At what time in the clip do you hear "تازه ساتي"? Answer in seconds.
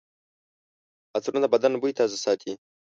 1.99-2.53